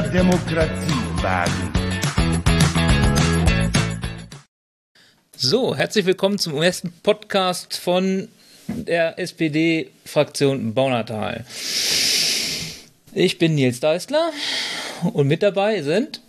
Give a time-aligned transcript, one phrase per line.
[0.00, 1.72] mehr Demokratie wagen.
[5.34, 8.28] So, herzlich willkommen zum ersten Podcast von
[8.68, 11.46] der SPD-Fraktion Baunatal.
[13.14, 14.32] Ich bin Nils Deisler
[15.14, 16.20] und mit dabei sind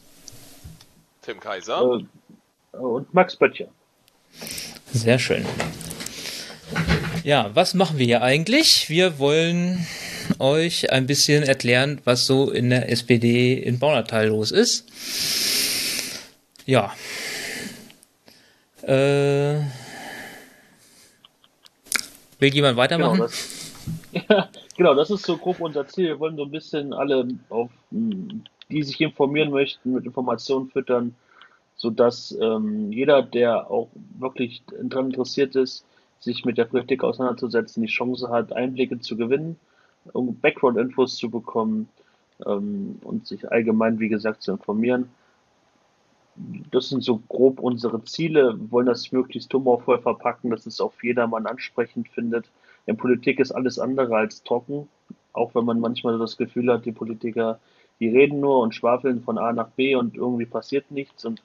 [1.23, 1.99] Tim Kaiser
[2.71, 3.67] äh, und Max Böttcher.
[4.93, 5.45] Sehr schön.
[7.25, 8.89] Ja, was machen wir hier eigentlich?
[8.89, 9.85] Wir wollen
[10.39, 14.85] euch ein bisschen erklären, was so in der SPD in Baunatal los ist.
[16.65, 16.93] Ja.
[18.81, 19.61] Äh,
[22.39, 23.13] will jemand weitermachen?
[23.13, 26.05] Genau das, genau, das ist so grob unser Ziel.
[26.07, 31.15] Wir wollen so ein bisschen alle, auf, die sich informieren möchten, mit Informationen füttern,
[31.75, 35.85] sodass ähm, jeder, der auch wirklich daran interessiert ist,
[36.19, 39.57] sich mit der Politik auseinanderzusetzen, die Chance hat, Einblicke zu gewinnen,
[40.13, 41.89] Background-Infos zu bekommen
[42.45, 45.09] ähm, und sich allgemein, wie gesagt, zu informieren.
[46.71, 48.57] Das sind so grob unsere Ziele.
[48.59, 52.49] Wir wollen das möglichst humorvoll verpacken, dass es auf jedermann ansprechend findet.
[52.85, 54.87] In Politik ist alles andere als trocken,
[55.33, 57.59] auch wenn man manchmal das Gefühl hat, die Politiker,
[57.99, 61.25] die reden nur und schwafeln von A nach B und irgendwie passiert nichts.
[61.25, 61.41] Und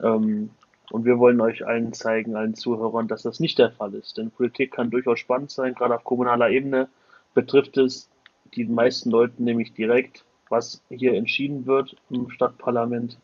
[0.00, 0.50] ähm,
[0.92, 4.18] und wir wollen euch allen zeigen, allen Zuhörern, dass das nicht der Fall ist.
[4.18, 6.88] Denn Politik kann durchaus spannend sein, gerade auf kommunaler Ebene
[7.34, 8.08] betrifft es
[8.54, 13.18] die meisten Leute nämlich direkt, was hier entschieden wird im Stadtparlament.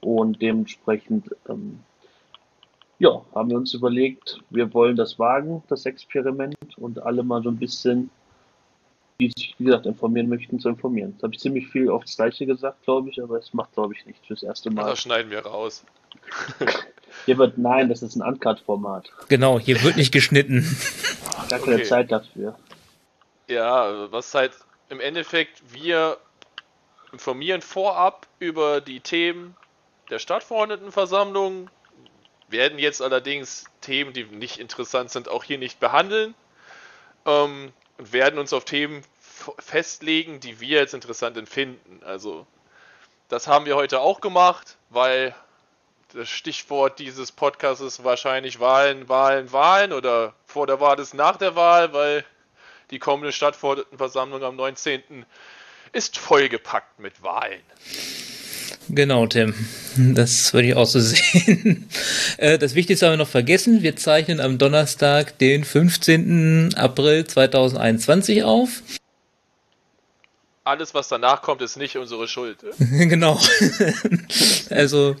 [0.00, 1.78] Und dementsprechend, ähm,
[2.98, 7.50] ja, haben wir uns überlegt, wir wollen das wagen, das Experiment, und alle mal so
[7.50, 8.10] ein bisschen,
[9.20, 11.12] die sich, wie gesagt, informieren möchten, zu informieren.
[11.12, 13.94] Jetzt habe ich ziemlich viel auf das Gleiche gesagt, glaube ich, aber es macht, glaube
[13.94, 14.90] ich, nicht fürs erste Mal.
[14.90, 15.84] Das schneiden wir raus.
[17.26, 19.10] Hier wird, nein, das ist ein Uncut-Format.
[19.28, 20.76] Genau, hier wird nicht geschnitten.
[21.48, 21.84] Gar keine okay.
[21.84, 22.56] Zeit dafür.
[23.46, 24.52] Ja, was halt
[24.88, 26.18] im Endeffekt, wir
[27.12, 29.56] informieren vorab über die Themen
[30.10, 31.70] der Stadtverordnetenversammlung,
[32.48, 36.34] werden jetzt allerdings Themen, die nicht interessant sind, auch hier nicht behandeln
[37.26, 39.02] ähm, und werden uns auf Themen
[39.58, 42.00] festlegen, die wir jetzt interessant empfinden.
[42.04, 42.46] Also
[43.28, 45.34] das haben wir heute auch gemacht, weil
[46.12, 51.36] das Stichwort dieses Podcasts ist wahrscheinlich Wahlen, Wahlen, Wahlen oder vor der Wahl ist nach
[51.36, 52.24] der Wahl, weil
[52.94, 55.26] die kommende Stadtverordnetenversammlung am 19.
[55.92, 57.60] ist vollgepackt mit Wahlen.
[58.88, 59.52] Genau, Tim.
[59.96, 61.88] Das würde ich auch so sehen.
[62.36, 63.82] Äh, das Wichtigste haben wir noch vergessen.
[63.82, 66.74] Wir zeichnen am Donnerstag, den 15.
[66.76, 68.68] April 2021 auf
[70.64, 72.58] alles, was danach kommt, ist nicht unsere Schuld.
[72.78, 73.38] genau.
[74.70, 75.14] also,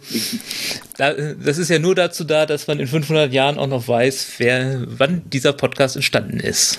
[0.96, 4.82] das ist ja nur dazu da, dass man in 500 Jahren auch noch weiß, wer,
[4.86, 6.78] wann dieser Podcast entstanden ist.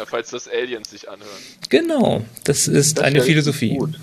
[0.00, 1.42] Ja, falls das Aliens sich anhören.
[1.68, 3.76] Genau, das ist das eine Philosophie.
[3.76, 4.00] Gut.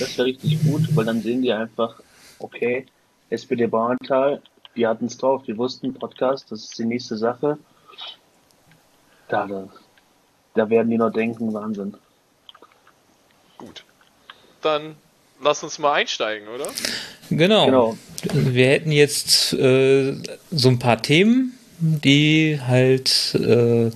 [0.00, 2.00] Das wäre richtig gut, weil dann sehen die einfach,
[2.38, 2.86] okay,
[3.28, 4.40] SPD Bauerntal,
[4.76, 7.58] die hatten es drauf, die wussten, Podcast, das ist die nächste Sache.
[9.28, 9.68] Da, da,
[10.54, 11.94] da werden die noch denken, Wahnsinn.
[13.58, 13.84] Gut.
[14.62, 14.96] Dann
[15.42, 16.70] lass uns mal einsteigen, oder?
[17.28, 17.66] Genau.
[17.66, 17.98] genau.
[18.32, 20.14] Wir hätten jetzt äh,
[20.50, 23.92] so ein paar Themen, die halt äh, in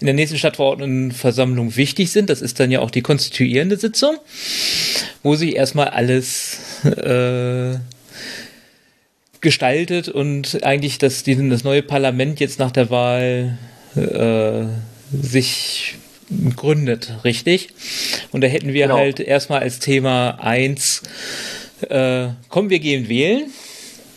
[0.00, 2.28] der nächsten Stadtverordnetenversammlung wichtig sind.
[2.30, 4.16] Das ist dann ja auch die konstituierende Sitzung,
[5.22, 7.78] wo sich erstmal alles äh,
[9.40, 13.58] gestaltet und eigentlich das, das neue Parlament jetzt nach der Wahl
[13.96, 14.64] äh,
[15.12, 15.96] sich
[16.56, 17.68] gründet, richtig?
[18.30, 18.98] Und da hätten wir genau.
[18.98, 21.02] halt erstmal als Thema 1,
[21.88, 23.50] äh, kommen wir gehen wählen.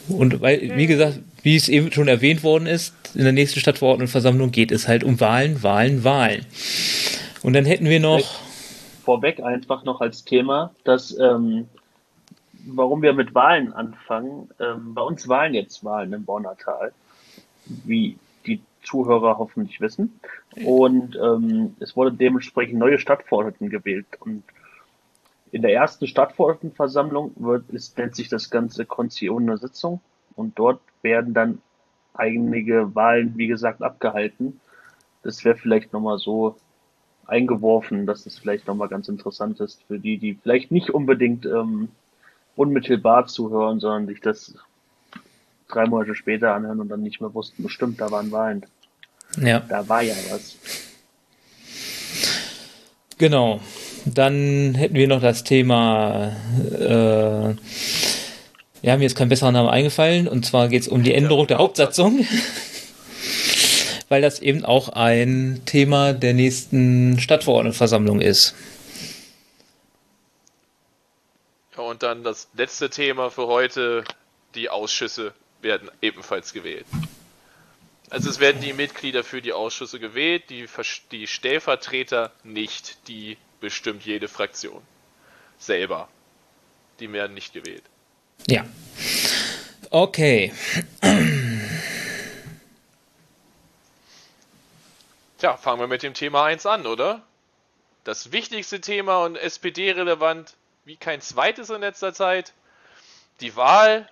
[0.08, 0.88] Und weil, wie mhm.
[0.88, 5.04] gesagt, wie es eben schon erwähnt worden ist, in der nächsten Stadtverordnetenversammlung geht es halt
[5.04, 6.46] um Wahlen, Wahlen, Wahlen.
[7.42, 8.40] Und dann hätten wir noch.
[9.04, 11.68] Vorweg einfach noch als Thema, dass, ähm,
[12.66, 14.50] warum wir mit Wahlen anfangen.
[14.60, 16.92] Ähm, bei uns Wahlen jetzt Wahlen im Bonnatal.
[17.66, 18.18] Wie
[18.86, 20.20] Zuhörer hoffentlich wissen.
[20.64, 24.06] Und ähm, es wurde dementsprechend neue Stadtverordneten gewählt.
[24.20, 24.44] Und
[25.52, 30.00] in der ersten Stadtverordnetenversammlung wird, ist, nennt sich das Ganze Konzessione Sitzung.
[30.36, 31.60] Und dort werden dann
[32.18, 34.60] einige Wahlen, wie gesagt, abgehalten.
[35.24, 36.56] Das wäre vielleicht nochmal so
[37.26, 41.90] eingeworfen, dass es vielleicht nochmal ganz interessant ist für die, die vielleicht nicht unbedingt ähm,
[42.56, 44.56] unmittelbar zuhören, sondern sich das
[45.68, 48.66] drei Monate später anhören und dann nicht mehr wussten, bestimmt, da waren Wahlen.
[49.42, 49.60] Ja.
[49.60, 50.58] Da war ja was.
[53.18, 53.60] Genau.
[54.06, 56.32] Dann hätten wir noch das Thema,
[56.80, 57.56] äh,
[58.86, 61.58] ja, mir ist kein besserer Name eingefallen, und zwar geht es um die Änderung der
[61.58, 62.28] Hauptsatzung,
[64.10, 68.54] weil das eben auch ein Thema der nächsten Stadtverordnetenversammlung ist.
[71.76, 74.04] Und dann das letzte Thema für heute,
[74.54, 75.34] die Ausschüsse
[75.64, 76.86] werden ebenfalls gewählt.
[78.12, 80.68] Also es werden die Mitglieder für die Ausschüsse gewählt, die,
[81.12, 84.84] die Stellvertreter nicht, die bestimmt jede Fraktion
[85.58, 86.08] selber.
[87.00, 87.84] Die werden nicht gewählt.
[88.48, 88.66] Ja.
[89.90, 90.54] Okay.
[95.38, 97.22] Tja, fangen wir mit dem Thema 1 an, oder?
[98.04, 100.56] Das wichtigste Thema und SPD-relevant
[100.86, 102.54] wie kein zweites in letzter Zeit.
[103.42, 104.10] Die Wahl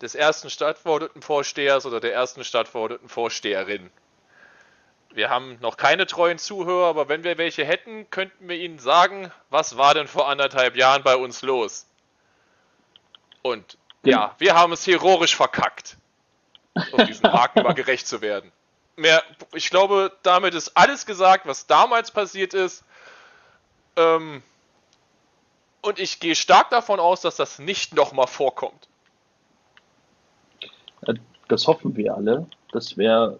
[0.00, 3.90] des ersten Stadtverordnetenvorstehers oder der ersten Stadtverordnetenvorsteherin.
[5.10, 9.32] Wir haben noch keine treuen Zuhörer, aber wenn wir welche hätten, könnten wir ihnen sagen,
[9.50, 11.87] was war denn vor anderthalb Jahren bei uns los?
[13.48, 15.96] Und ja, wir haben es heroisch verkackt,
[16.92, 18.52] um diesen Haken mal gerecht zu werden.
[18.96, 19.22] Mehr,
[19.54, 22.84] ich glaube, damit ist alles gesagt, was damals passiert ist.
[23.96, 24.42] Ähm,
[25.82, 28.88] und ich gehe stark davon aus, dass das nicht nochmal vorkommt.
[31.48, 32.46] Das hoffen wir alle.
[32.72, 33.38] Das wäre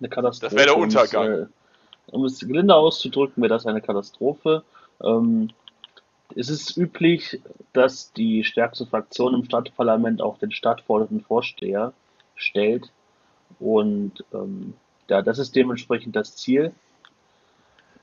[0.00, 0.54] eine Katastrophe.
[0.54, 1.32] Das wäre der Untergang.
[1.32, 1.46] Äh,
[2.08, 4.64] um es gelinde auszudrücken, wäre das eine Katastrophe.
[5.02, 5.50] Ähm,
[6.36, 7.40] es ist üblich,
[7.72, 11.92] dass die stärkste Fraktion im Stadtparlament auch den stadtfordernden Vorsteher
[12.36, 12.90] stellt.
[13.58, 14.74] Und ähm,
[15.08, 16.72] ja, das ist dementsprechend das Ziel.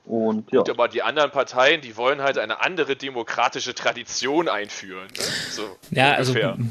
[0.06, 0.62] Und, ja.
[0.68, 5.06] aber die anderen Parteien, die wollen halt eine andere demokratische Tradition einführen.
[5.16, 5.24] Ne?
[5.50, 6.52] So, ja, also ungefähr.
[6.52, 6.64] also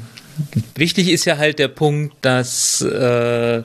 [0.74, 3.62] wichtig ist ja halt der Punkt, dass äh,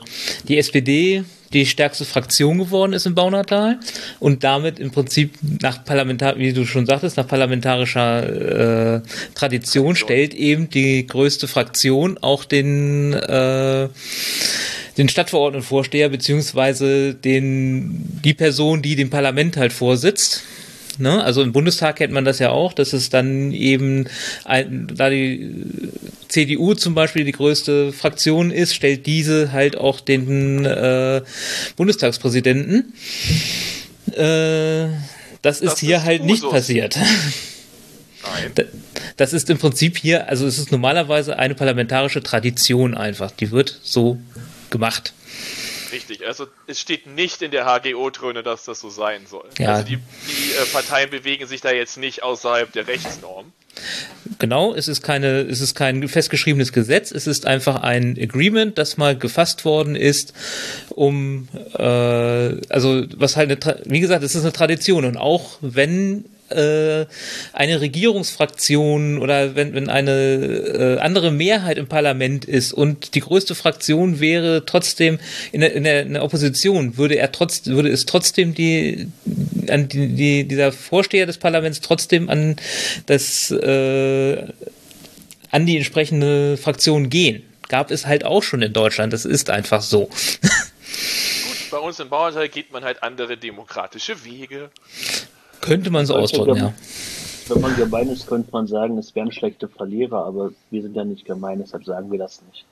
[0.48, 3.80] die SPD die stärkste Fraktion geworden ist im Baunatal
[4.20, 9.02] und damit im Prinzip nach parlamentar, wie du schon sagtest, nach parlamentarischer äh,
[9.36, 13.90] Tradition stellt eben die größte Fraktion auch den äh,
[14.98, 20.44] den Stadtverordnetenvorsteher beziehungsweise den die Person, die dem Parlament halt vorsitzt.
[21.00, 21.24] Ne?
[21.24, 24.08] Also im Bundestag kennt man das ja auch, dass es dann eben,
[24.44, 25.54] ein, da die
[26.28, 31.22] CDU zum Beispiel die größte Fraktion ist, stellt diese halt auch den äh,
[31.76, 32.94] Bundestagspräsidenten.
[34.12, 34.88] Äh,
[35.42, 36.32] das ist das hier ist halt Usus.
[36.32, 36.98] nicht passiert.
[38.24, 38.68] Nein.
[39.18, 43.32] Das ist im Prinzip hier, also es ist normalerweise eine parlamentarische Tradition einfach.
[43.32, 44.18] Die wird so
[44.70, 45.14] gemacht.
[45.96, 49.48] Richtig, also es steht nicht in der HGO-Tröne, dass das so sein soll.
[49.58, 49.76] Ja.
[49.76, 53.54] Also die, die äh, Parteien bewegen sich da jetzt nicht außerhalb der Rechtsnorm.
[54.38, 58.98] Genau, es ist keine, es ist kein festgeschriebenes Gesetz, es ist einfach ein Agreement, das
[58.98, 60.34] mal gefasst worden ist,
[60.90, 61.48] um
[61.78, 67.06] äh, also was halt eine, wie gesagt, es ist eine Tradition und auch wenn äh,
[67.54, 73.56] eine Regierungsfraktion oder wenn, wenn eine äh, andere Mehrheit im Parlament ist und die größte
[73.56, 75.20] Fraktion wäre trotzdem
[75.52, 79.08] in der, in der, in der Opposition, würde er trotz, würde es trotzdem die,
[79.70, 82.58] an die, die, dieser Vorsteher des Parlaments trotzdem an
[83.08, 84.46] das, äh,
[85.52, 87.44] an die entsprechende Fraktion gehen.
[87.68, 89.12] Gab es halt auch schon in Deutschland.
[89.14, 90.06] Das ist einfach so.
[90.10, 94.70] Gut, bei uns in Bauernteil geht man halt andere demokratische Wege.
[95.66, 96.74] Könnte man so ausdrücken, ja.
[97.48, 101.04] Wenn man gemein ist, könnte man sagen, es wären schlechte Verlierer, aber wir sind ja
[101.04, 102.66] nicht gemein, deshalb sagen wir das nicht.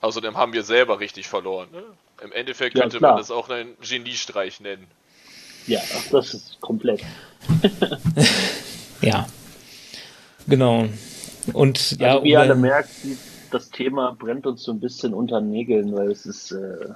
[0.00, 1.68] Außerdem haben wir selber richtig verloren.
[1.72, 1.82] Ne?
[2.22, 4.86] Im Endeffekt könnte ja, man das auch einen Geniestreich nennen.
[5.66, 7.02] Ja, das ist komplett.
[9.00, 9.26] ja.
[10.46, 10.86] Genau.
[11.52, 12.90] Und ja, also, wie ihr alle merkt,
[13.50, 16.88] das Thema brennt uns so ein bisschen unter den Nägeln, weil es ist, äh,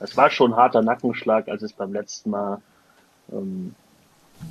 [0.00, 2.60] es war schon ein harter Nackenschlag, als es beim letzten Mal
[3.32, 3.74] ähm,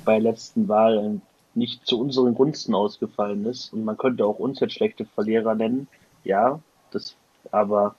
[0.04, 1.20] bei letzten Wahl
[1.54, 3.72] nicht zu unseren Gunsten ausgefallen ist.
[3.72, 5.88] Und man könnte auch uns jetzt schlechte Verlierer nennen.
[6.24, 6.60] Ja,
[6.90, 7.16] das,
[7.52, 7.94] aber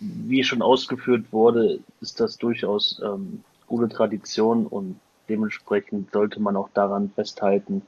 [0.00, 6.68] wie schon ausgeführt wurde, ist das durchaus ähm, gute Tradition und dementsprechend sollte man auch
[6.74, 7.82] daran festhalten.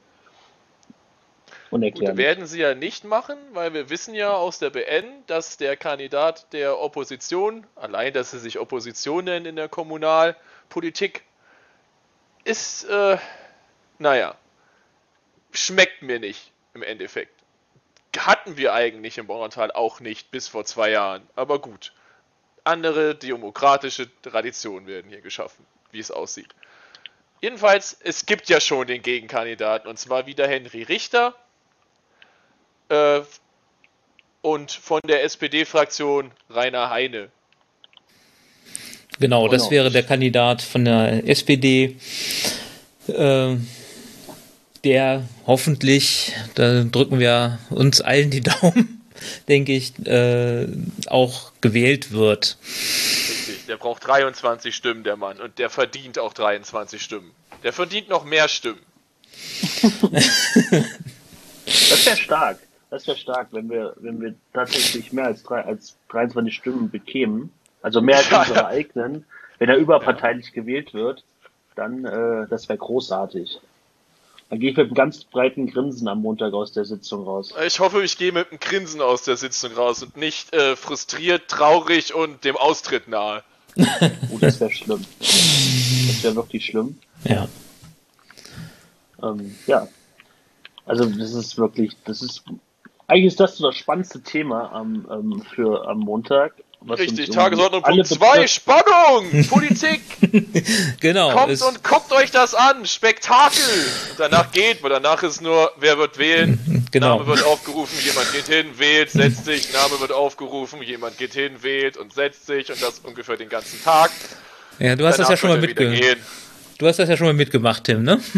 [1.69, 2.15] Und erklären.
[2.15, 5.75] Gut, werden sie ja nicht machen, weil wir wissen ja aus der BN, dass der
[5.75, 11.23] Kandidat der Opposition, allein dass sie sich Opposition nennen in der Kommunalpolitik,
[12.47, 13.17] ist, äh,
[13.99, 14.35] naja,
[15.51, 17.33] schmeckt mir nicht im Endeffekt.
[18.17, 21.27] Hatten wir eigentlich im Bauerntal auch nicht bis vor zwei Jahren.
[21.35, 21.93] Aber gut.
[22.63, 26.53] Andere demokratische Traditionen werden hier geschaffen, wie es aussieht.
[27.39, 31.35] Jedenfalls, es gibt ja schon den Gegenkandidaten, und zwar wieder Henry Richter.
[32.89, 33.21] Äh,
[34.41, 37.31] und von der SPD-Fraktion Rainer Heine.
[39.19, 41.95] Genau, das wäre der Kandidat von der SPD,
[43.07, 43.55] äh,
[44.83, 49.01] der hoffentlich, da drücken wir uns allen die Daumen,
[49.47, 50.67] denke ich, äh,
[51.07, 52.57] auch gewählt wird.
[53.29, 57.31] Richtig, der braucht 23 Stimmen, der Mann, und der verdient auch 23 Stimmen.
[57.63, 58.81] Der verdient noch mehr Stimmen.
[61.67, 62.59] Das wäre stark.
[62.89, 67.51] Das wäre stark, wenn wir, wenn wir tatsächlich mehr als, drei, als 23 Stimmen bekämen,
[67.81, 68.67] also mehr als Ja, unsere ja.
[68.67, 69.25] eigenen,
[69.59, 71.23] wenn er überparteilich gewählt wird,
[71.75, 73.59] dann äh, das wäre großartig.
[74.49, 77.53] Dann gehe ich mit einem ganz breiten Grinsen am Montag aus der Sitzung raus.
[77.65, 81.49] Ich hoffe, ich gehe mit einem Grinsen aus der Sitzung raus und nicht äh, frustriert,
[81.49, 83.43] traurig und dem Austritt nahe.
[84.31, 85.05] Oh, das wäre schlimm.
[85.19, 86.97] Das wäre wirklich schlimm.
[87.25, 87.47] Ja.
[89.21, 89.87] Ähm, ja.
[90.85, 92.43] Also das ist wirklich, das ist
[93.07, 96.53] eigentlich ist das so das spannendste Thema am, ähm, für am Montag.
[96.81, 98.53] Was Richtig, Tagesordnung Punkt 2, betrifft.
[98.53, 100.01] Spannung, Politik,
[100.99, 101.31] Genau.
[101.33, 103.59] kommt und guckt euch das an, Spektakel.
[104.11, 107.17] Und danach geht, weil danach ist nur, wer wird wählen, Genau.
[107.17, 111.61] Name wird aufgerufen, jemand geht hin, wählt, setzt sich, Name wird aufgerufen, jemand geht hin,
[111.61, 114.11] wählt und setzt sich und das ungefähr den ganzen Tag.
[114.79, 116.17] ja, du hast das Danach ja schon mal wird wieder mitge gehen.
[116.77, 118.21] Du hast das ja schon mal mitgemacht, Tim, ne?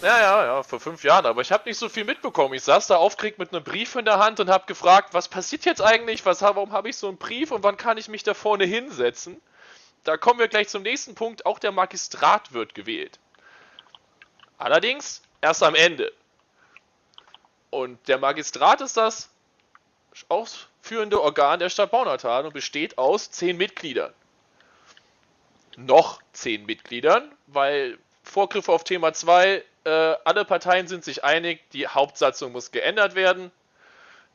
[0.00, 2.54] Ja, ja, ja, vor fünf Jahren, aber ich habe nicht so viel mitbekommen.
[2.54, 5.64] Ich saß da aufgeregt mit einem Brief in der Hand und habe gefragt, was passiert
[5.64, 6.24] jetzt eigentlich?
[6.24, 9.40] Was, warum habe ich so einen Brief und wann kann ich mich da vorne hinsetzen?
[10.04, 11.46] Da kommen wir gleich zum nächsten Punkt.
[11.46, 13.18] Auch der Magistrat wird gewählt.
[14.56, 16.12] Allerdings erst am Ende.
[17.70, 19.30] Und der Magistrat ist das
[20.28, 24.14] ausführende Organ der Stadt Baunatal und besteht aus zehn Mitgliedern.
[25.76, 27.98] Noch zehn Mitgliedern, weil
[28.28, 29.90] Vorgriff auf Thema 2, äh,
[30.24, 33.50] alle Parteien sind sich einig, die Hauptsatzung muss geändert werden.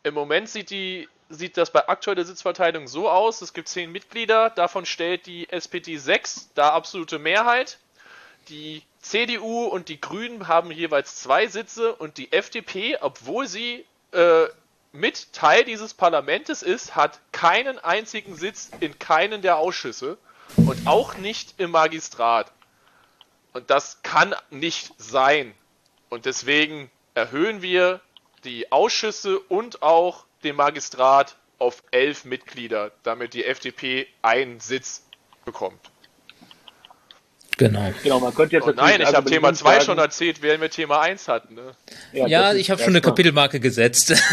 [0.04, 4.50] Im Moment sieht, die, sieht das bei aktueller Sitzverteilung so aus, es gibt zehn Mitglieder,
[4.50, 7.78] davon stellt die SPD sechs, da absolute Mehrheit.
[8.50, 14.48] Die CDU und die Grünen haben jeweils zwei Sitze und die FDP, obwohl sie äh,
[14.92, 20.18] mit Teil dieses Parlamentes ist, hat keinen einzigen Sitz in keinen der Ausschüsse
[20.58, 22.52] und auch nicht im Magistrat.
[23.54, 25.54] Und das kann nicht sein.
[26.10, 28.02] Und deswegen erhöhen wir
[28.44, 35.04] die Ausschüsse und auch den Magistrat auf elf Mitglieder, damit die FDP einen Sitz
[35.46, 35.80] bekommt.
[37.58, 37.94] Genau.
[38.02, 40.62] Genau, man könnte jetzt Und nein, ich habe argumentieren Thema 2 sagen, schon erzählt, während
[40.62, 41.54] wir Thema 1 hatten.
[41.56, 41.76] Ne?
[42.12, 44.14] Ja, ist ich habe schon eine Kapitelmarke gesetzt.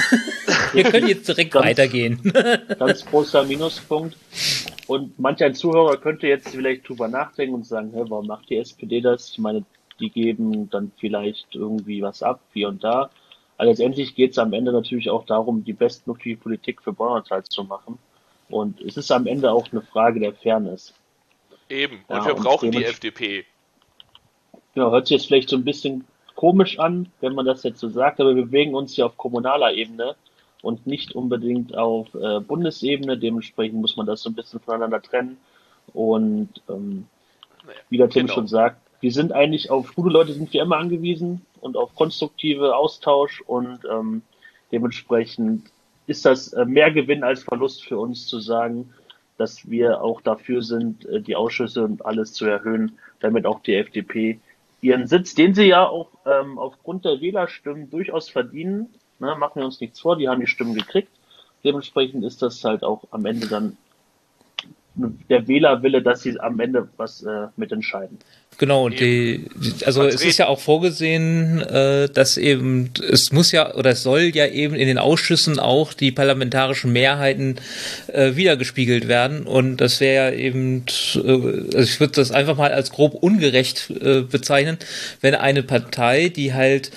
[0.72, 2.32] Wir können jetzt direkt Ganz- weitergehen.
[2.78, 4.16] Ganz großer Minuspunkt.
[4.90, 8.56] Und manch ein Zuhörer könnte jetzt vielleicht drüber nachdenken und sagen, hä, warum macht die
[8.56, 9.30] SPD das?
[9.30, 9.64] Ich meine,
[10.00, 13.08] die geben dann vielleicht irgendwie was ab, hier und da.
[13.56, 17.62] Aber letztendlich geht es am Ende natürlich auch darum, die bestmögliche Politik für Bauernteil zu
[17.62, 18.00] machen.
[18.48, 20.92] Und es ist am Ende auch eine Frage der Fairness.
[21.68, 22.00] Eben.
[22.08, 23.44] Und Ja, wir und brauchen die dements- FDP.
[24.74, 26.04] Genau, hört sich jetzt vielleicht so ein bisschen
[26.34, 29.72] komisch an, wenn man das jetzt so sagt, aber wir bewegen uns ja auf kommunaler
[29.72, 30.16] Ebene
[30.62, 33.18] und nicht unbedingt auf äh, Bundesebene.
[33.18, 35.38] Dementsprechend muss man das so ein bisschen voneinander trennen.
[35.92, 37.06] Und ähm,
[37.88, 38.34] wie der Tim genau.
[38.34, 42.76] schon sagt, wir sind eigentlich auf gute Leute sind wir immer angewiesen und auf konstruktive
[42.76, 44.22] Austausch und ähm,
[44.72, 45.70] dementsprechend
[46.06, 48.92] ist das äh, mehr Gewinn als Verlust für uns zu sagen,
[49.38, 53.74] dass wir auch dafür sind, äh, die Ausschüsse und alles zu erhöhen, damit auch die
[53.74, 54.38] FDP
[54.82, 58.88] ihren Sitz, den sie ja auch ähm, aufgrund der Wählerstimmen durchaus verdienen,
[59.20, 61.10] ne, machen wir uns nichts vor, die haben die Stimmen gekriegt.
[61.64, 63.76] Dementsprechend ist das halt auch am Ende dann
[64.94, 68.18] der Wählerwille, dass sie am Ende was äh, mitentscheiden.
[68.58, 73.74] Genau, die, die, also es ist ja auch vorgesehen, äh, dass eben, es muss ja,
[73.74, 77.56] oder es soll ja eben in den Ausschüssen auch die parlamentarischen Mehrheiten
[78.08, 79.44] äh, wiedergespiegelt werden.
[79.46, 83.90] Und das wäre ja eben, äh, also ich würde das einfach mal als grob ungerecht
[83.90, 84.78] äh, bezeichnen,
[85.20, 86.90] wenn eine Partei, die halt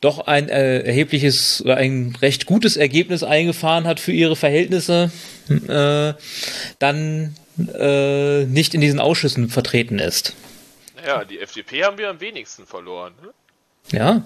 [0.00, 5.10] doch ein äh, erhebliches oder ein recht gutes Ergebnis eingefahren hat für ihre Verhältnisse,
[5.50, 6.14] äh,
[6.78, 10.34] dann äh, nicht in diesen Ausschüssen vertreten ist.
[11.06, 13.14] Ja, die FDP haben wir am wenigsten verloren.
[13.22, 13.32] Ne?
[13.92, 14.22] Ja,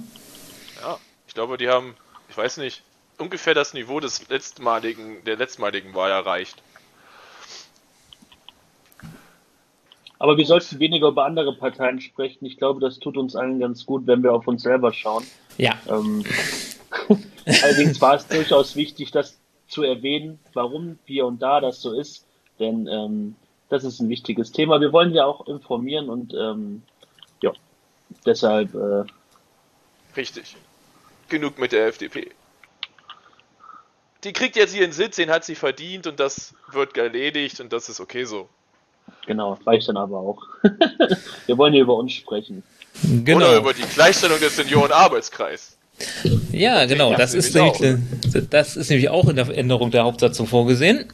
[0.81, 1.95] Ja, ich glaube, die haben,
[2.28, 2.83] ich weiß nicht,
[3.19, 6.62] ungefähr das Niveau des letztmaligen, der letztmaligen Wahl erreicht.
[10.19, 12.47] Aber wir sollten weniger über andere Parteien sprechen.
[12.47, 15.25] Ich glaube, das tut uns allen ganz gut, wenn wir auf uns selber schauen.
[15.59, 16.25] ja, Ähm,
[17.62, 22.26] allerdings war es durchaus wichtig, das zu erwähnen, warum hier und da das so ist.
[22.59, 23.37] Denn ähm,
[23.68, 24.80] das ist ein wichtiges Thema.
[24.80, 26.83] Wir wollen ja auch informieren und ähm,
[27.42, 27.52] ja,
[28.25, 29.04] deshalb äh,
[30.16, 30.56] Richtig.
[31.28, 32.30] Genug mit der FDP.
[34.23, 37.88] Die kriegt jetzt ihren Sitz, den hat sie verdient und das wird erledigt und das
[37.88, 38.49] ist okay so.
[39.26, 40.42] genau, reicht dann aber auch.
[41.47, 42.62] wir wollen hier über uns sprechen.
[43.02, 43.56] Oder genau.
[43.59, 45.76] über die Gleichstellung des Seniorenarbeitskreis.
[46.50, 47.14] Ja, genau.
[47.16, 47.78] Das ist, nämlich
[48.50, 51.06] das ist nämlich auch in der Änderung der Hauptsatzung vorgesehen,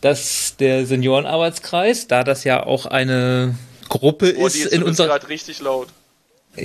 [0.00, 3.54] dass der Seniorenarbeitskreis, da das ja auch eine
[3.88, 5.88] Gruppe Oh, ist die ist in unserer gerade richtig laut.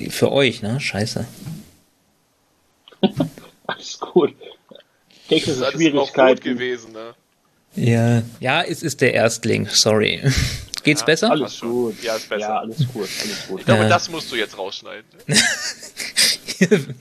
[0.10, 0.80] für euch, ne?
[0.80, 1.25] Scheiße.
[4.13, 4.34] gut.
[5.27, 6.36] Technische Schwierigkeiten.
[6.36, 7.13] gut gewesen, ne?
[7.75, 10.22] Ja, ja, es ist der Erstling, sorry.
[10.84, 11.32] Geht's Ja, besser?
[11.32, 12.02] Alles gut.
[12.04, 12.42] Ja, ist besser.
[12.42, 13.60] Ja, alles gut, alles gut.
[13.60, 13.90] Ich glaube, Ja.
[13.90, 15.06] das musst du jetzt rausschneiden.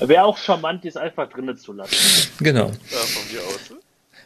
[0.00, 2.28] Wäre auch charmant, dies einfach drinnen zu lassen.
[2.40, 2.66] genau.
[2.90, 3.70] Ja, von mir aus.
[3.70, 3.76] ne?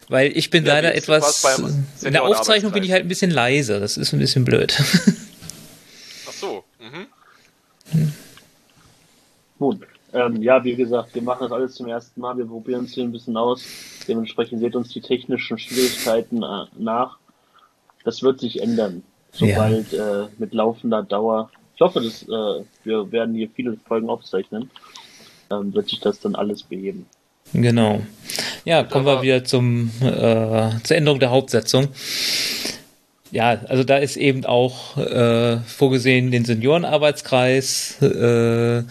[0.09, 1.45] Weil ich bin Ja, leider etwas.
[2.03, 3.81] In der Aufzeichnung bin ich halt ein bisschen leise.
[3.81, 4.75] Das ist ein bisschen blöd.
[6.29, 6.65] Ach so.
[6.81, 8.13] Mhm.
[9.59, 12.37] Nun, ähm, ja, wie gesagt, wir machen das alles zum ersten Mal.
[12.39, 13.63] Wir probieren es hier ein bisschen aus.
[14.07, 17.19] Dementsprechend seht uns die technischen Schwierigkeiten äh, nach.
[18.07, 21.51] Das wird sich ändern, sobald äh, mit laufender Dauer.
[21.75, 24.71] Ich hoffe, dass äh, wir werden hier viele Folgen aufzeichnen.
[25.51, 27.07] Ähm, wird sich das dann alles beheben.
[27.53, 28.01] Genau.
[28.65, 31.89] Ja, kommen wir Aber- wieder zum, äh, zur Änderung der Hauptsetzung.
[33.33, 38.85] Ja, also da ist eben auch äh, vorgesehen, den Seniorenarbeitskreis äh,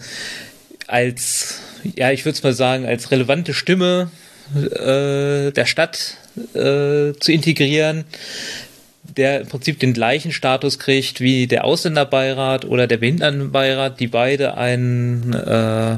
[0.86, 1.60] als,
[1.96, 4.10] ja, ich würde es mal sagen, als relevante Stimme
[4.54, 6.18] äh, der Stadt
[6.54, 8.04] äh, zu integrieren,
[9.16, 14.56] der im Prinzip den gleichen Status kriegt wie der Ausländerbeirat oder der Behindertenbeirat, die beide
[14.56, 15.96] einen äh,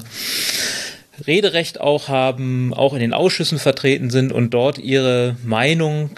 [1.27, 6.11] Rederecht auch haben, auch in den Ausschüssen vertreten sind und dort ihre Meinung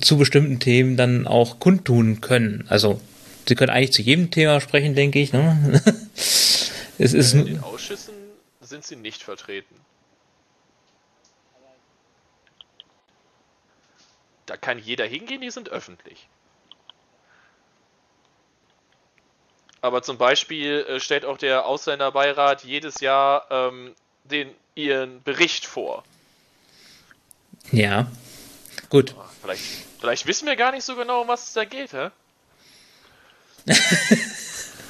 [0.00, 2.64] zu bestimmten Themen dann auch kundtun können.
[2.68, 3.00] Also
[3.48, 5.32] sie können eigentlich zu jedem Thema sprechen, denke ich.
[5.32, 5.80] Ne?
[6.98, 8.14] es ist In den Ausschüssen
[8.60, 9.74] sind sie nicht vertreten.
[14.44, 16.28] Da kann jeder hingehen, die sind öffentlich.
[19.82, 26.04] Aber zum Beispiel äh, stellt auch der Ausländerbeirat jedes Jahr ähm, den, ihren Bericht vor.
[27.70, 28.06] ja
[28.88, 29.14] gut.
[29.18, 29.62] Ah, Vielleicht,
[30.00, 32.10] vielleicht wissen wir gar nicht so genau, um was es da geht, hä?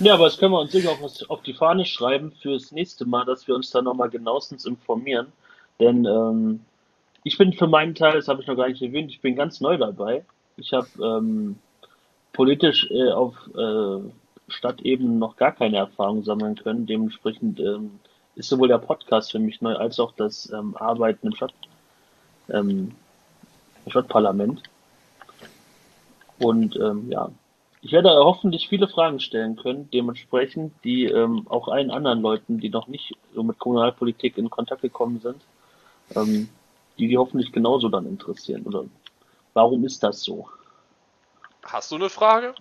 [0.01, 3.25] Ja, aber das können wir uns sicher auch auf die Fahne schreiben fürs nächste Mal,
[3.25, 5.33] dass wir uns da nochmal genauestens informieren.
[5.79, 6.61] Denn ähm,
[7.23, 9.61] ich bin für meinen Teil, das habe ich noch gar nicht erwähnt, ich bin ganz
[9.61, 10.25] neu dabei.
[10.57, 11.57] Ich habe ähm,
[12.33, 14.01] politisch äh, auf äh,
[14.53, 16.87] Stadtebene noch gar keine Erfahrung sammeln können.
[16.87, 18.01] Dementsprechend ähm,
[18.35, 21.55] ist sowohl der Podcast für mich neu als auch das ähm, Arbeiten im Stadt,
[22.51, 22.93] ähm,
[23.89, 24.63] Stadtparlament.
[26.39, 27.31] Und ähm, ja,
[27.83, 32.71] ich werde hoffentlich viele Fragen stellen können, dementsprechend, die ähm, auch allen anderen Leuten, die
[32.71, 35.43] noch nicht so mit Kommunalpolitik in Kontakt gekommen sind,
[36.15, 36.49] ähm,
[36.99, 38.63] die die hoffentlich genauso dann interessieren.
[38.63, 38.85] Oder
[39.53, 40.49] warum ist das so?
[41.65, 42.55] Hast du eine Frage?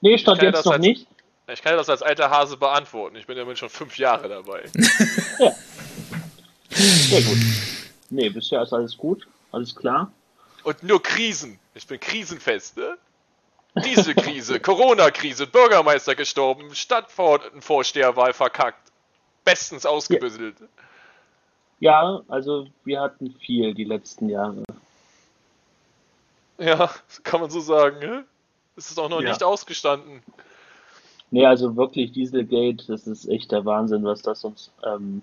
[0.00, 1.06] Nee, stand jetzt noch als- nicht.
[1.52, 3.16] Ich kann das als alter Hase beantworten.
[3.16, 4.68] Ich bin ja schon fünf Jahre dabei.
[6.70, 7.38] Sehr gut.
[8.10, 10.12] Nee, bisher ist alles gut, alles klar.
[10.62, 11.58] Und nur Krisen.
[11.74, 12.96] Ich bin krisenfest, ne?
[13.84, 18.90] Diese Krise, Corona-Krise, Bürgermeister gestorben, Stadtvorsteherwahl verkackt.
[19.44, 20.56] Bestens ausgebüsselt.
[21.80, 24.64] Ja, also wir hatten viel die letzten Jahre.
[26.58, 26.90] Ja,
[27.22, 28.24] kann man so sagen, ne?
[28.80, 29.28] Es ist auch noch Ja.
[29.28, 30.22] nicht ausgestanden.
[31.30, 35.20] Nee, also wirklich Dieselgate, das ist echt der Wahnsinn, was das uns, ähm,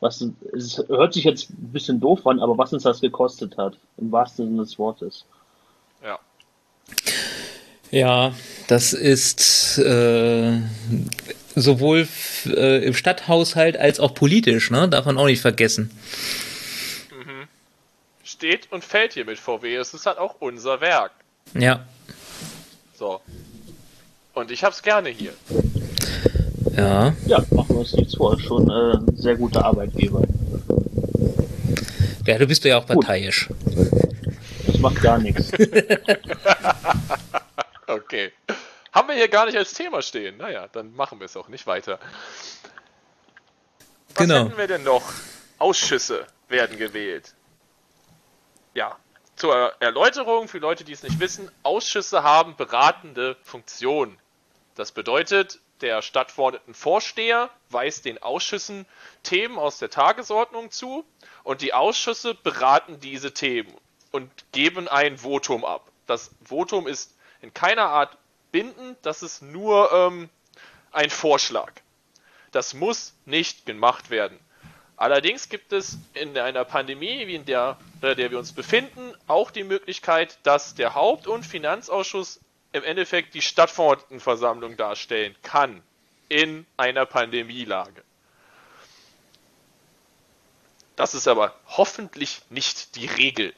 [0.00, 0.20] was
[0.52, 4.10] es hört sich jetzt ein bisschen doof an, aber was uns das gekostet hat, im
[4.10, 5.24] wahrsten Sinne des Wortes.
[6.02, 6.18] Ja.
[7.92, 8.34] Ja,
[8.66, 10.60] das ist äh,
[11.54, 12.08] sowohl
[12.46, 14.88] äh, im Stadthaushalt als auch politisch, ne?
[14.88, 15.90] Darf man auch nicht vergessen.
[18.24, 19.76] Steht und fällt hier mit VW.
[19.76, 21.12] Es ist halt auch unser Werk.
[21.54, 21.84] Ja,
[22.96, 23.20] So.
[24.34, 25.32] Und ich hab's gerne hier.
[26.76, 27.12] ja.
[27.26, 30.22] Ja, machen wir uns nichts vor, schon äh, ein sehr guter Arbeitgeber.
[32.26, 33.48] Ja, du bist ja auch parteiisch.
[34.66, 35.50] Das macht gar nichts.
[37.86, 38.30] Okay.
[38.92, 40.36] Haben wir hier gar nicht als Thema stehen.
[40.36, 41.98] Naja, dann machen wir es auch nicht weiter.
[44.14, 44.44] Was Genau.
[44.44, 45.02] hätten wir denn noch?
[45.58, 47.34] Ausschüsse werden gewählt.
[48.74, 48.96] Ja,
[49.40, 54.18] zur Erläuterung für Leute, die es nicht wissen, Ausschüsse haben beratende Funktion.
[54.74, 58.84] Das bedeutet, der Stadtverordnetenvorsteher weist den Ausschüssen
[59.22, 61.06] Themen aus der Tagesordnung zu
[61.42, 63.74] und die Ausschüsse beraten diese Themen
[64.10, 65.90] und geben ein Votum ab.
[66.06, 68.18] Das Votum ist in keiner Art
[68.52, 70.28] bindend, das ist nur ähm,
[70.92, 71.72] ein Vorschlag.
[72.52, 74.38] Das muss nicht gemacht werden.
[75.00, 79.50] Allerdings gibt es in einer Pandemie, wie in der, in der wir uns befinden, auch
[79.50, 82.38] die Möglichkeit, dass der Haupt- und Finanzausschuss
[82.72, 85.82] im Endeffekt die Stadtverordnetenversammlung darstellen kann
[86.28, 88.02] in einer Pandemielage.
[90.96, 93.54] Das ist aber hoffentlich nicht die Regel.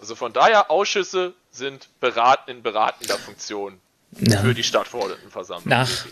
[0.00, 3.80] Also von daher, Ausschüsse sind berat in beratender Funktion
[4.12, 4.42] ja.
[4.42, 5.68] für die Stadtverordnetenversammlung.
[5.68, 6.06] Nach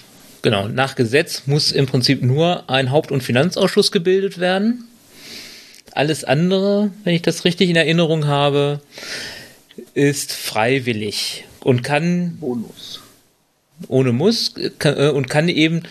[0.47, 4.85] genau, nach Gesetz muss im Prinzip nur ein Haupt- und Finanzausschuss gebildet werden.
[5.91, 8.81] Alles andere, wenn ich das richtig in Erinnerung habe,
[9.95, 13.01] ist freiwillig und kann Bonus.
[13.89, 15.83] ohne Muss kann, äh, und kann eben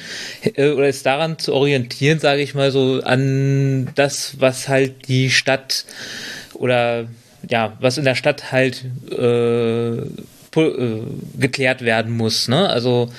[0.56, 5.32] äh, oder ist daran zu orientieren, sage ich mal so, an das, was halt die
[5.32, 5.84] Stadt
[6.54, 7.10] oder
[7.50, 11.02] ja, was in der Stadt halt äh, äh,
[11.38, 12.48] geklärt werden muss.
[12.48, 12.70] Ne?
[12.70, 13.12] Also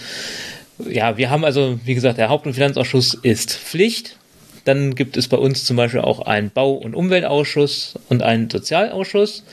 [0.78, 4.16] ja, wir haben also, wie gesagt, der Haupt- und Finanzausschuss ist Pflicht.
[4.64, 9.44] Dann gibt es bei uns zum Beispiel auch einen Bau- und Umweltausschuss und einen Sozialausschuss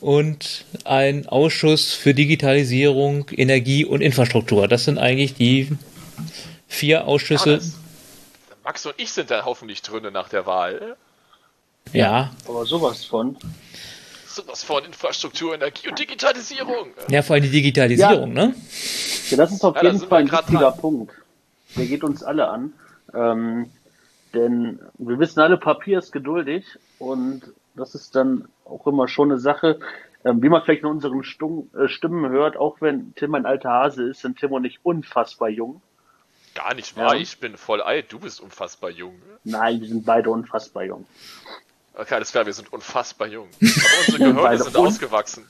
[0.00, 4.68] und einen Ausschuss für Digitalisierung, Energie und Infrastruktur.
[4.68, 5.68] Das sind eigentlich die
[6.68, 7.54] vier Ausschüsse.
[7.54, 7.74] Johannes,
[8.64, 10.96] Max und ich sind da hoffentlich drin nach der Wahl.
[11.92, 13.36] Ja, Aber sowas von.
[14.32, 16.88] Sowas von Infrastruktur, Energie und Digitalisierung.
[17.08, 18.54] ja, vor allem die Digitalisierung, ne?
[19.30, 20.78] Ja, das ist auf Ja, jeden Fall ein wichtiger dran.
[20.80, 21.12] Punkt.
[21.76, 22.72] Der geht uns alle an.
[23.12, 23.70] Ähm,
[24.34, 26.64] denn wir wissen alle, Papier ist geduldig
[27.00, 27.42] und
[27.74, 29.80] das ist dann auch immer schon eine Sache,
[30.24, 33.70] ähm, wie man vielleicht in unseren Stum äh, Stimmen hört, auch wenn Tim ein alter
[33.70, 35.82] Hase ist, sind Tim und ich unfassbar jung.
[36.54, 37.20] Gar nicht wahr, Ja.
[37.20, 39.14] ich bin voll alt, du bist unfassbar jung.
[39.42, 41.06] Nein, wir sind beide unfassbar jung.
[41.94, 43.48] Okay, alles klar, wir sind unfassbar jung.
[43.60, 43.70] Aber
[44.06, 45.44] unsere Gehirne sind ausgewachsen.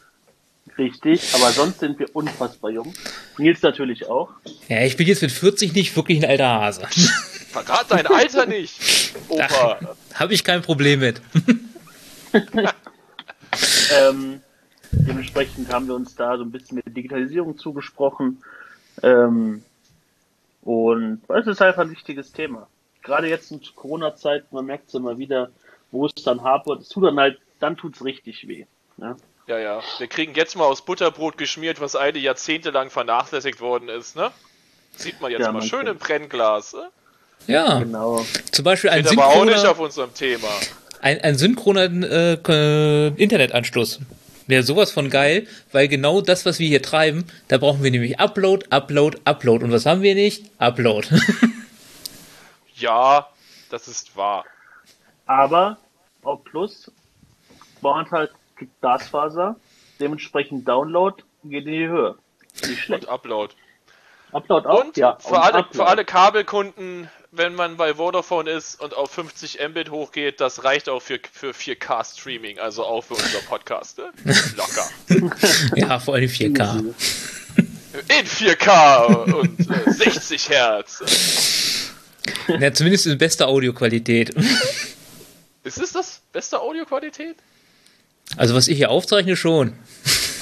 [0.79, 2.95] Richtig, aber sonst sind wir unfassbar jung.
[3.39, 4.31] Nils natürlich auch.
[4.69, 6.87] Ja, ich bin jetzt mit 40 nicht wirklich ein alter Hase.
[7.51, 9.79] Verrat dein Alter nicht, Opa.
[10.15, 11.21] Habe ich kein Problem mit.
[13.93, 14.41] Ähm,
[14.93, 18.43] dementsprechend haben wir uns da so ein bisschen mit Digitalisierung zugesprochen.
[19.03, 19.65] Ähm,
[20.63, 22.69] und es ist einfach ein wichtiges Thema.
[23.03, 25.51] Gerade jetzt in Corona-Zeit, man merkt es immer wieder,
[25.93, 28.67] wo es dann hapert, es tut dann halt, dann tut's richtig weh.
[28.97, 29.17] Ne?
[29.47, 29.81] Ja, ja.
[29.99, 34.31] Wir kriegen jetzt mal aus Butterbrot geschmiert, was eine Jahrzehnte lang vernachlässigt worden ist, ne?
[34.97, 36.73] Sieht man jetzt Ja, mal schön im Brennglas.
[36.75, 36.89] Ne?
[37.47, 38.25] Ja, Genau.
[38.53, 40.49] zum Beispiel ein Steht aber auch nicht synchroner, auf unserem Thema.
[41.01, 44.01] ein, ein synchroner äh, äh, Internetanschluss.
[44.47, 48.19] Wäre sowas von geil, weil genau das, was wir hier treiben, da brauchen wir nämlich
[48.19, 49.65] Upload, Upload, Upload.
[49.65, 50.45] Und was haben wir nicht?
[50.59, 51.09] Upload.
[52.77, 53.29] Ja,
[53.69, 54.45] das ist wahr.
[55.31, 55.79] Aber
[56.25, 56.91] auch Plus,
[57.83, 58.33] man hat halt
[58.81, 59.55] Glasfaser,
[60.01, 62.17] dementsprechend Download geht in die Höhe.
[62.67, 63.05] Nicht schlecht.
[63.05, 63.55] Und Upload.
[64.33, 64.85] Upload auch?
[64.85, 65.17] Und ja.
[65.21, 65.77] für, und alle, Upload.
[65.77, 70.89] für alle Kabelkunden, wenn man bei Vodafone ist und auf 50 Mbit hochgeht, das reicht
[70.89, 73.99] auch für, für 4K-Streaming, also auch für unser Podcast.
[73.99, 74.11] Ne?
[74.57, 75.31] Locker.
[75.77, 76.93] ja, vor allem 4K.
[77.93, 81.93] In 4K und äh, 60 Hertz.
[82.49, 84.35] Ja, zumindest in bester Audioqualität.
[85.65, 87.37] Ist es das beste Audioqualität?
[88.37, 89.75] Also was ich hier aufzeichne schon.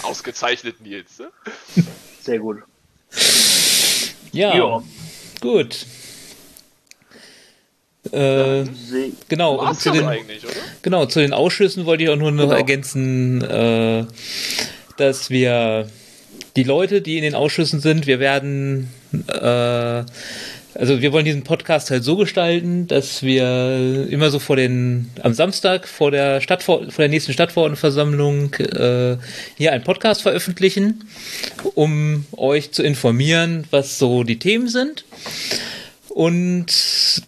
[0.02, 1.18] Ausgezeichnet, Nils.
[1.18, 1.30] Ne?
[2.20, 2.58] Sehr gut.
[4.32, 4.82] Ja, Ja.
[5.40, 5.86] gut.
[8.12, 8.64] Äh,
[9.28, 10.54] genau, und War's zu den, eigentlich, oder?
[10.82, 12.56] genau, zu den Ausschüssen wollte ich auch nur noch Genau.
[12.56, 14.06] ergänzen, äh,
[14.96, 15.90] dass wir
[16.56, 18.90] die Leute, die in den Ausschüssen sind, wir werden,
[19.28, 20.04] äh,
[20.78, 25.34] also wir wollen diesen Podcast halt so gestalten, dass wir immer so vor den, am
[25.34, 29.16] Samstag vor der Stadtvor vor der nächsten Stadtverordnetenversammlung äh,
[29.56, 31.04] hier einen Podcast veröffentlichen,
[31.74, 35.04] um euch zu informieren, was so die Themen sind.
[36.10, 36.66] Und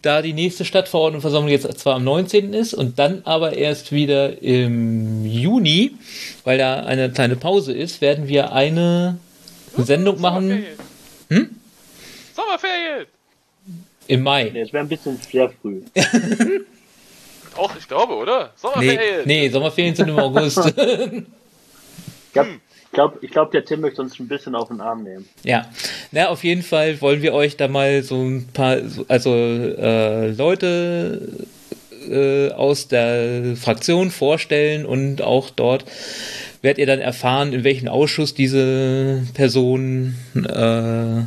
[0.02, 2.54] da die nächste Stadtverordnetenversammlung jetzt zwar am 19.
[2.54, 5.96] ist und dann aber erst wieder im Juni,
[6.44, 9.18] weil da eine kleine Pause ist, werden wir eine
[9.76, 10.78] Sendung machen Sommerferien.
[11.30, 11.50] Hm?
[12.36, 13.19] Sommerferien!
[14.11, 14.51] Im Mai.
[14.53, 15.81] Nee, es wäre ein bisschen sehr früh.
[17.57, 18.44] Auch, ich glaube, oder?
[18.44, 19.23] Nee, Sommerferien!
[19.27, 20.59] nee, Sommerferien sind im August.
[22.33, 25.03] Ich glaube, ich glaub, ich glaub, der Tim möchte uns ein bisschen auf den Arm
[25.03, 25.29] nehmen.
[25.42, 25.66] ja,
[26.12, 30.29] na, auf jeden Fall wollen wir euch da mal so ein paar, so- also äh,
[30.31, 31.29] Leute
[32.09, 35.85] äh, aus der Fraktion vorstellen und auch dort
[36.62, 41.23] werdet ihr dann erfahren, in welchem Ausschuss diese Person äh,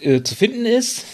[0.00, 1.04] äh, zu finden ist.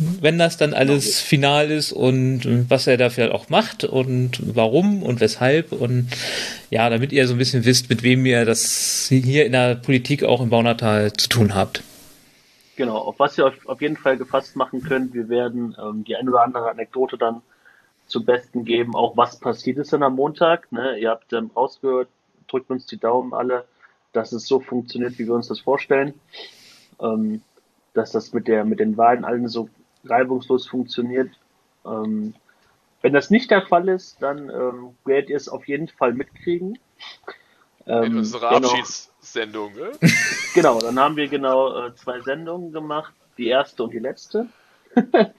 [0.00, 5.20] Wenn das dann alles final ist und was er dafür auch macht und warum und
[5.20, 6.08] weshalb und
[6.70, 10.22] ja, damit ihr so ein bisschen wisst, mit wem ihr das hier in der Politik
[10.22, 11.82] auch im Baunatal zu tun habt.
[12.76, 15.14] Genau, auf was ihr euch auf jeden Fall gefasst machen könnt.
[15.14, 17.42] Wir werden ähm, die ein oder andere Anekdote dann
[18.08, 20.70] zum Besten geben, auch was passiert ist dann am Montag.
[20.72, 20.98] Ne?
[20.98, 22.08] Ihr habt ähm, rausgehört,
[22.48, 23.64] drückt uns die Daumen alle,
[24.12, 26.14] dass es so funktioniert, wie wir uns das vorstellen.
[27.00, 27.42] Ähm,
[27.98, 29.68] dass das mit der mit den Wahlen allen so
[30.04, 31.30] reibungslos funktioniert.
[31.84, 32.34] Ähm,
[33.02, 36.78] wenn das nicht der Fall ist, dann ähm, werdet ihr es auf jeden Fall mitkriegen.
[37.86, 38.84] In Ähm, unserer dennoch-
[39.20, 39.90] Sendung, ne?
[40.54, 44.46] Genau, dann haben wir genau äh, zwei Sendungen gemacht, die erste und die letzte.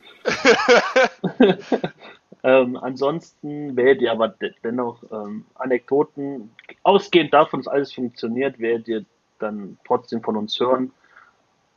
[2.43, 6.52] ähm, ansonsten werdet ihr aber de dennoch ähm, Anekdoten,
[6.84, 9.06] ausgehend davon, dass alles funktioniert, werdet ihr
[9.39, 10.91] dann trotzdem von uns hören.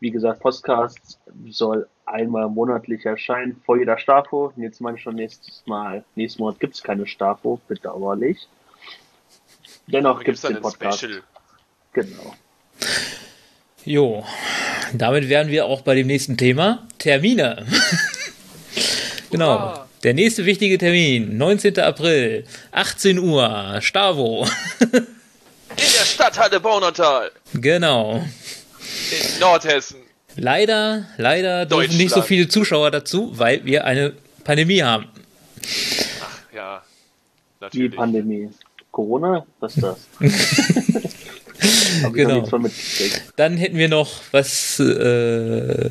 [0.03, 4.53] Wie gesagt, Podcast soll einmal monatlich erscheinen vor jeder Stafo.
[4.57, 8.49] Und jetzt meine ich schon nächstes Mal, nächsten Monat gibt es keine Stafo, bedauerlich.
[9.87, 10.99] Dennoch gibt es den Podcast.
[10.99, 11.23] Special.
[11.93, 12.35] Genau.
[13.85, 14.25] Jo,
[14.93, 16.85] damit wären wir auch bei dem nächsten Thema.
[16.99, 17.65] Termine.
[19.31, 19.55] genau.
[19.55, 19.89] Uah.
[20.03, 21.79] Der nächste wichtige Termin, 19.
[21.79, 24.49] April, 18 Uhr, Stavo.
[24.81, 24.89] In
[25.77, 27.31] der Stadthalle Baunatal.
[27.55, 28.25] Genau.
[29.13, 29.99] In Nordhessen.
[30.37, 35.07] Leider, leider dürfen nicht so viele Zuschauer dazu, weil wir eine Pandemie haben.
[36.23, 36.83] Ach ja,
[37.61, 37.91] natürlich.
[37.91, 38.51] Die Pandemie.
[38.91, 39.47] Corona?
[39.61, 39.99] Was ist das?
[42.13, 42.49] genau.
[43.37, 45.91] Dann hätten wir noch, was äh,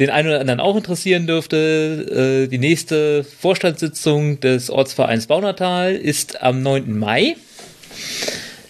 [0.00, 6.42] den einen oder anderen auch interessieren dürfte, äh, die nächste Vorstandssitzung des Ortsvereins Baunatal ist
[6.42, 6.98] am 9.
[6.98, 7.36] Mai.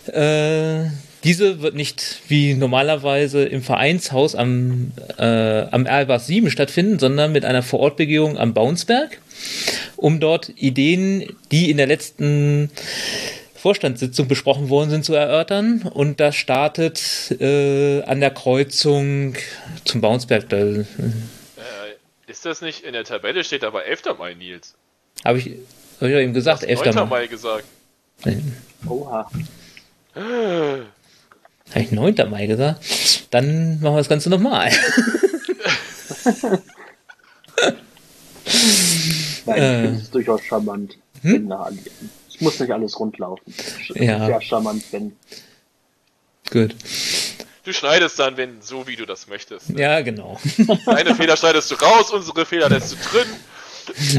[0.06, 0.90] Äh,
[1.24, 7.46] diese wird nicht wie normalerweise im Vereinshaus am, äh, am Erlbach 7 stattfinden, sondern mit
[7.46, 9.18] einer Vorortbegehung am Baunsberg,
[9.96, 12.70] um dort Ideen, die in der letzten
[13.54, 15.90] Vorstandssitzung besprochen worden sind, zu erörtern.
[15.94, 19.34] Und das startet äh, an der Kreuzung
[19.86, 20.52] zum Baunsberg.
[20.52, 20.84] Äh,
[22.26, 23.42] ist das nicht in der Tabelle?
[23.44, 24.02] Steht aber 11.
[24.18, 24.74] Mai, Nils.
[25.24, 25.46] Habe ich,
[26.00, 26.94] hab ich eben gesagt, 11.
[26.94, 27.04] Mai.
[27.06, 27.64] Mai gesagt.
[28.86, 29.30] Oha.
[31.74, 32.14] Habe ich 9.
[32.30, 32.84] Mai gesagt?
[33.30, 34.70] Dann machen wir das Ganze nochmal.
[39.46, 40.96] Nein, äh, das ist durchaus charmant.
[41.22, 41.52] Hm?
[42.28, 43.52] Es muss nicht alles rundlaufen.
[43.94, 44.24] Ja.
[44.26, 45.16] Sehr charmant, wenn.
[46.50, 46.76] Gut.
[47.64, 49.70] Du schneidest dann, wenn so wie du das möchtest.
[49.70, 49.80] Ne?
[49.80, 50.38] Ja, genau.
[50.86, 53.26] Deine Fehler schneidest du raus, unsere Fehler lässt du drin.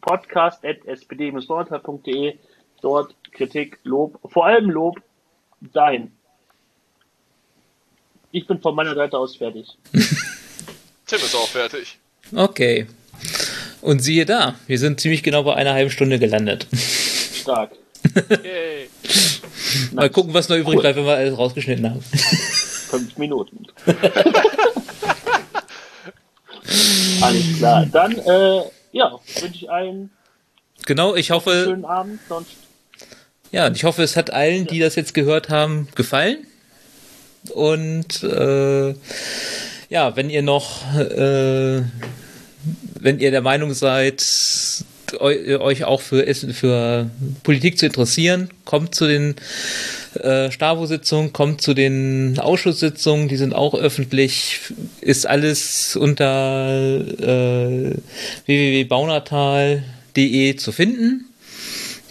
[0.00, 2.38] podcast at spd-baumental.de
[2.80, 5.00] dort Kritik, Lob, vor allem Lob
[5.72, 6.12] dahin.
[8.30, 9.66] Ich bin von meiner Seite aus fertig.
[9.92, 11.98] Tim ist auch fertig.
[12.34, 12.86] Okay.
[13.80, 16.66] Und siehe da, wir sind ziemlich genau bei einer halben Stunde gelandet.
[16.72, 17.72] Stark.
[18.42, 18.88] Yay.
[19.92, 22.00] Mal gucken, was noch übrig bleibt, wenn wir alles rausgeschnitten haben.
[22.02, 23.66] Fünf Minuten.
[27.20, 27.86] alles klar.
[27.86, 30.10] Dann, äh, ja, wünsche ich allen
[30.86, 32.20] genau, ich hoffe, einen schönen Abend.
[32.28, 32.56] Sonst
[33.52, 36.38] ja, ich hoffe, es hat allen, die das jetzt gehört haben, gefallen.
[37.50, 38.94] Und äh,
[39.88, 41.82] ja, wenn ihr noch äh,
[43.00, 44.24] wenn ihr der Meinung seid,
[45.18, 47.10] euch auch für, für
[47.42, 49.34] Politik zu interessieren, kommt zu den
[50.14, 54.60] äh, Stavo-Sitzungen, kommt zu den Ausschusssitzungen, die sind auch öffentlich,
[55.02, 57.94] ist alles unter äh,
[58.46, 61.26] www.baunatal.de zu finden.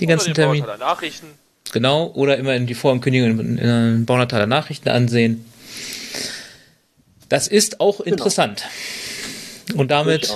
[0.02, 0.68] Die oder ganzen Termine.
[0.78, 1.28] Nachrichten.
[1.72, 5.46] Genau, oder immer in die Vorankündigung in, in Baunataler Nachrichten ansehen.
[7.30, 8.10] Das ist auch genau.
[8.10, 8.66] interessant.
[9.76, 10.36] Und damit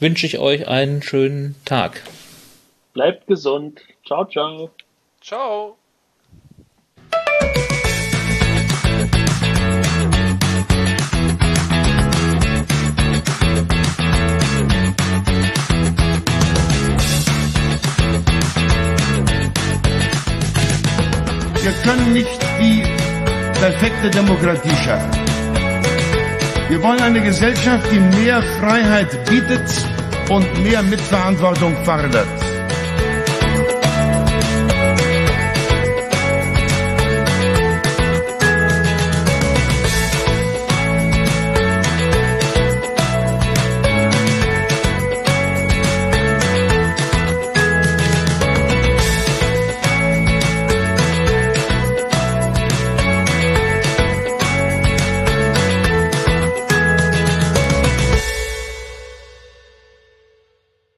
[0.00, 2.02] wünsche ich euch einen schönen Tag.
[2.92, 3.80] Bleibt gesund.
[4.04, 4.70] Ciao, ciao.
[5.20, 5.76] Ciao.
[21.82, 22.82] Können nicht die
[23.60, 25.10] perfekte Demokratie schaffen.
[26.68, 29.68] Wir wollen eine Gesellschaft, die mehr Freiheit bietet
[30.28, 32.37] und mehr Mitverantwortung fordert.